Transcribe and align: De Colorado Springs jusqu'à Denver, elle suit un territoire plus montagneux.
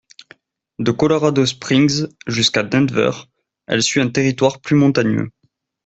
De 0.79 0.91
Colorado 0.93 1.45
Springs 1.45 2.07
jusqu'à 2.25 2.63
Denver, 2.63 3.11
elle 3.67 3.83
suit 3.83 3.99
un 4.01 4.09
territoire 4.09 4.59
plus 4.59 4.75
montagneux. 4.75 5.29